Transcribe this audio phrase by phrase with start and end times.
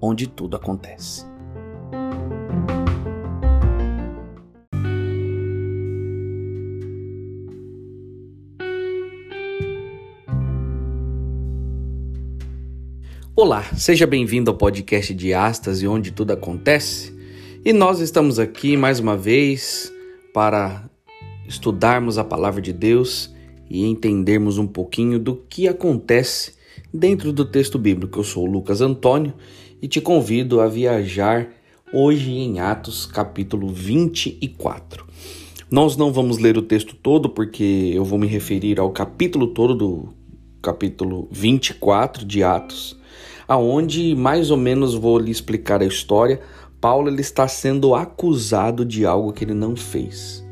[0.00, 1.26] onde tudo acontece.
[13.34, 17.16] Olá, seja bem-vindo ao podcast de Astas e onde tudo acontece.
[17.64, 19.92] E nós estamos aqui mais uma vez
[20.34, 20.90] para
[21.46, 23.32] estudarmos a palavra de Deus
[23.70, 26.54] e entendermos um pouquinho do que acontece
[26.92, 28.18] dentro do texto bíblico.
[28.18, 29.34] Eu sou o Lucas Antônio
[29.80, 31.48] e te convido a viajar
[31.92, 35.06] hoje em Atos capítulo 24.
[35.70, 39.74] Nós não vamos ler o texto todo porque eu vou me referir ao capítulo todo
[39.74, 40.08] do
[40.60, 42.98] capítulo 24 de Atos
[43.48, 46.40] aonde mais ou menos vou lhe explicar a história.
[46.78, 50.46] Paulo ele está sendo acusado de algo que ele não fez,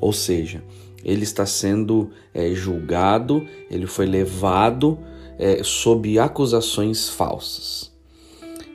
[0.00, 0.64] ou seja,
[1.04, 4.98] ele está sendo é, julgado, ele foi levado
[5.38, 7.87] é, sob acusações falsas.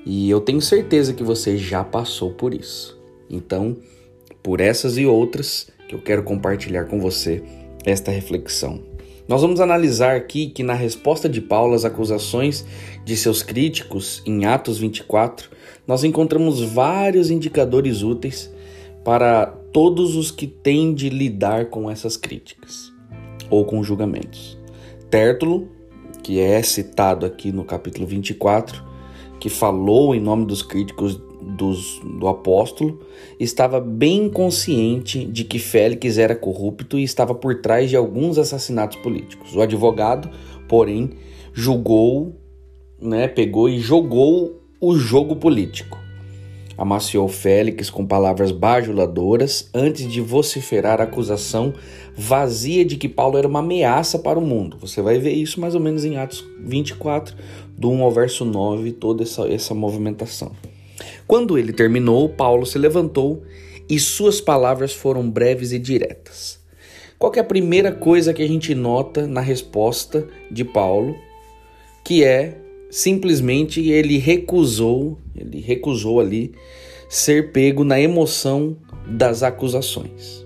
[0.05, 2.99] E eu tenho certeza que você já passou por isso.
[3.29, 3.77] Então,
[4.41, 7.41] por essas e outras, que eu quero compartilhar com você
[7.85, 8.81] esta reflexão.
[9.27, 12.65] Nós vamos analisar aqui que na resposta de Paulo às acusações
[13.05, 15.49] de seus críticos em Atos 24,
[15.87, 18.53] nós encontramos vários indicadores úteis
[19.03, 22.91] para todos os que têm de lidar com essas críticas
[23.49, 24.57] ou com julgamentos.
[25.09, 25.69] Tértulo,
[26.21, 28.83] que é citado aqui no capítulo 24,
[29.43, 33.01] que falou em nome dos críticos dos, do apóstolo,
[33.37, 38.95] estava bem consciente de que Félix era corrupto e estava por trás de alguns assassinatos
[38.99, 39.53] políticos.
[39.53, 40.29] O advogado,
[40.69, 41.09] porém,
[41.51, 42.39] julgou,
[43.01, 45.97] né, pegou e jogou o jogo político.
[46.77, 51.73] Amaciou Félix com palavras bajuladoras antes de vociferar a acusação
[52.15, 54.77] vazia de que Paulo era uma ameaça para o mundo.
[54.79, 57.35] Você vai ver isso mais ou menos em Atos 24,
[57.77, 60.51] do 1 ao verso 9, toda essa, essa movimentação.
[61.27, 63.43] Quando ele terminou, Paulo se levantou
[63.89, 66.59] e suas palavras foram breves e diretas.
[67.17, 71.15] Qual é a primeira coisa que a gente nota na resposta de Paulo?
[72.03, 72.57] Que é
[72.93, 76.51] simplesmente ele recusou, ele recusou ali
[77.09, 78.77] ser pego na emoção
[79.07, 80.45] das acusações.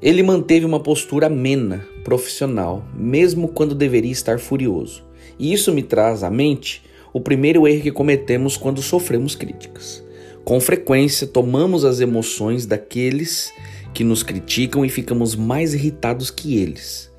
[0.00, 5.02] Ele manteve uma postura amena, profissional, mesmo quando deveria estar furioso.
[5.36, 6.80] E isso me traz à mente
[7.12, 10.04] o primeiro erro que cometemos quando sofremos críticas.
[10.44, 13.52] Com frequência, tomamos as emoções daqueles
[13.92, 17.09] que nos criticam e ficamos mais irritados que eles.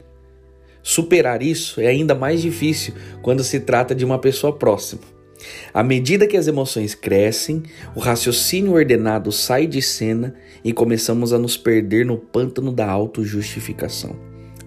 [0.83, 5.01] Superar isso é ainda mais difícil quando se trata de uma pessoa próxima.
[5.73, 7.63] À medida que as emoções crescem,
[7.95, 14.15] o raciocínio ordenado sai de cena e começamos a nos perder no pântano da autojustificação.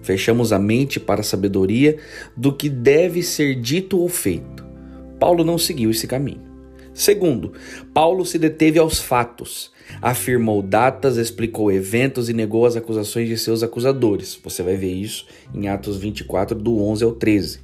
[0.01, 1.97] Fechamos a mente para a sabedoria
[2.35, 4.65] do que deve ser dito ou feito.
[5.19, 6.54] Paulo não seguiu esse caminho.
[6.95, 7.51] Segundo,
[7.93, 9.69] Paulo se deteve aos fatos,
[10.01, 14.39] afirmou datas, explicou eventos e negou as acusações de seus acusadores.
[14.41, 17.59] Você vai ver isso em Atos 24, do 11 ao 13.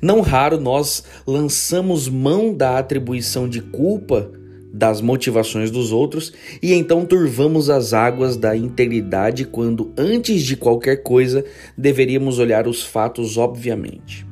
[0.00, 4.30] Não raro nós lançamos mão da atribuição de culpa
[4.72, 11.02] das motivações dos outros e então turvamos as águas da integridade quando, antes de qualquer
[11.02, 11.44] coisa,
[11.76, 14.24] deveríamos olhar os fatos obviamente.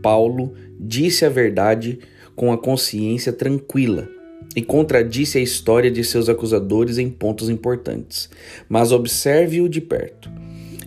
[0.00, 1.98] Paulo disse a verdade
[2.34, 4.08] com a consciência tranquila
[4.54, 8.28] e contradisse a história de seus acusadores em pontos importantes.
[8.68, 10.30] Mas observe-o de perto.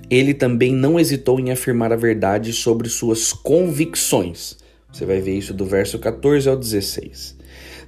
[0.09, 4.57] Ele também não hesitou em afirmar a verdade sobre suas convicções.
[4.91, 7.35] Você vai ver isso do verso 14 ao 16.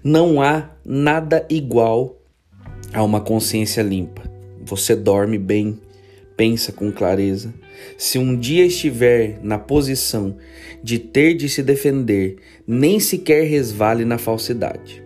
[0.03, 2.17] Não há nada igual
[2.93, 4.23] a uma consciência limpa.
[4.65, 5.79] Você dorme bem,
[6.37, 7.51] pensa com clareza.
[7.97, 10.37] Se um dia estiver na posição
[10.83, 15.03] de ter de se defender, nem sequer resvale na falsidade.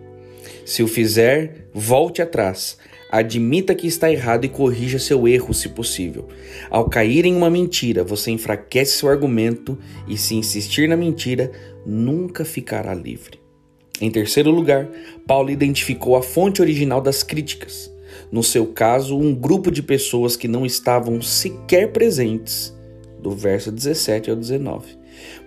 [0.64, 2.76] Se o fizer, volte atrás,
[3.10, 6.28] admita que está errado e corrija seu erro, se possível.
[6.70, 11.50] Ao cair em uma mentira, você enfraquece seu argumento e, se insistir na mentira,
[11.84, 13.40] nunca ficará livre.
[14.00, 14.88] Em terceiro lugar,
[15.26, 17.91] Paulo identificou a fonte original das críticas
[18.30, 22.74] no seu caso, um grupo de pessoas que não estavam sequer presentes,
[23.20, 24.96] do verso 17 ao 19.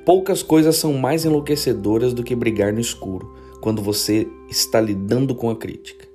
[0.06, 3.36] Poucas coisas são mais enlouquecedoras do que brigar no escuro.
[3.62, 6.06] quando você está lidando com a crítica.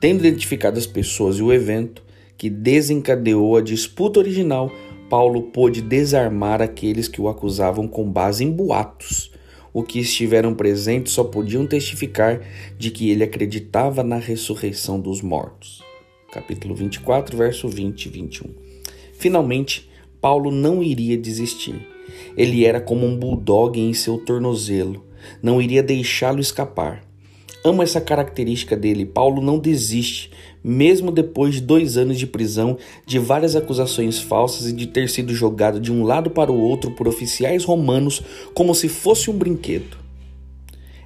[0.00, 2.02] Tendo identificado as pessoas e o evento
[2.34, 4.72] que desencadeou a disputa original,
[5.10, 9.30] Paulo pôde desarmar aqueles que o acusavam com base em boatos.
[9.72, 12.40] O que estiveram presentes só podiam testificar
[12.76, 15.82] de que ele acreditava na ressurreição dos mortos.
[16.32, 18.50] Capítulo 24, verso 20 e 21.
[19.12, 19.88] Finalmente,
[20.20, 21.86] Paulo não iria desistir.
[22.36, 25.04] Ele era como um bulldog em seu tornozelo,
[25.42, 27.04] não iria deixá-lo escapar.
[27.64, 29.04] Amo essa característica dele.
[29.04, 30.30] Paulo não desiste,
[30.62, 32.76] mesmo depois de dois anos de prisão,
[33.06, 36.90] de várias acusações falsas e de ter sido jogado de um lado para o outro
[36.90, 38.22] por oficiais romanos
[38.54, 39.96] como se fosse um brinquedo.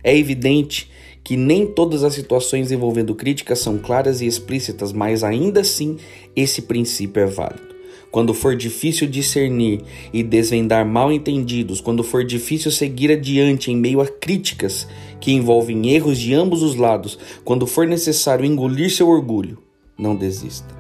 [0.02, 0.90] É evidente
[1.22, 5.96] que nem todas as situações envolvendo críticas são claras e explícitas, mas ainda assim
[6.34, 7.72] esse princípio é válido
[8.12, 9.80] quando for difícil discernir
[10.12, 14.86] e desvendar mal entendidos, quando for difícil seguir adiante em meio a críticas
[15.22, 19.62] que envolvem erros de ambos os lados, quando for necessário engolir seu orgulho,
[19.96, 20.74] não desista.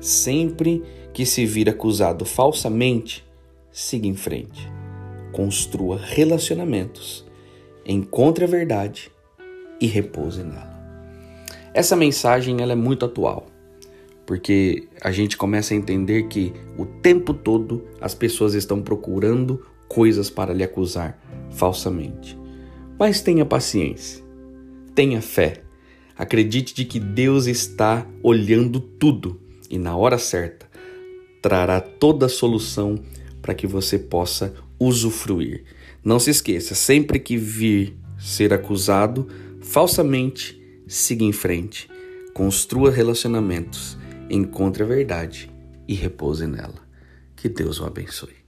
[0.00, 0.82] Sempre
[1.12, 3.22] que se vir acusado falsamente,
[3.70, 4.72] siga em frente.
[5.32, 7.26] Construa relacionamentos,
[7.84, 9.12] encontre a verdade
[9.78, 10.72] e repouse nela.
[11.74, 13.48] Essa mensagem ela é muito atual
[14.24, 20.30] porque a gente começa a entender que o tempo todo as pessoas estão procurando coisas
[20.30, 21.20] para lhe acusar
[21.50, 22.42] falsamente.
[23.06, 24.24] Mas tenha paciência,
[24.94, 25.62] tenha fé,
[26.16, 30.66] acredite de que Deus está olhando tudo e na hora certa
[31.42, 32.98] trará toda a solução
[33.42, 35.64] para que você possa usufruir.
[36.02, 39.28] Não se esqueça, sempre que vir ser acusado
[39.60, 40.58] falsamente,
[40.88, 41.90] siga em frente,
[42.32, 43.98] construa relacionamentos
[44.30, 45.52] encontre a verdade
[45.86, 46.82] e repouse nela.
[47.36, 48.43] Que Deus o abençoe.